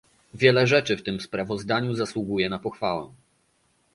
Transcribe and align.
Wiele 0.33 0.67
rzeczy 0.67 0.97
w 0.97 1.03
tym 1.03 1.21
sprawozdaniu 1.21 1.93
zasługuje 1.95 2.49
na 2.49 2.59
pochwałę 2.59 3.11